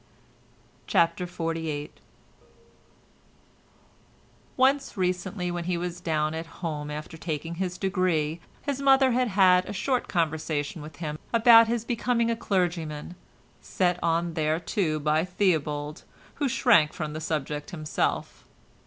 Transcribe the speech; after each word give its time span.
CHAPTER 0.87 1.27
XLVIII 1.27 1.91
Once, 4.57 4.97
recently, 4.97 5.51
when 5.51 5.65
he 5.65 5.77
was 5.77 6.01
down 6.01 6.33
at 6.33 6.47
home 6.63 6.89
after 6.89 7.17
taking 7.17 7.53
his 7.61 7.77
degree, 7.77 8.39
his 8.63 8.81
mother 8.81 9.11
had 9.11 9.27
had 9.27 9.69
a 9.69 9.73
short 9.73 10.07
conversation 10.07 10.81
with 10.81 10.95
him 10.95 11.19
about 11.31 11.67
his 11.67 11.85
becoming 11.85 12.31
a 12.31 12.35
clergyman, 12.35 13.13
set 13.61 13.99
on 14.03 14.33
thereto 14.33 14.97
by 14.97 15.23
Theobald, 15.23 16.01
who 16.41 16.49
shrank 16.49 16.93
from 16.93 17.13
the 17.13 17.21
subject 17.21 17.69
himself. 17.69 18.43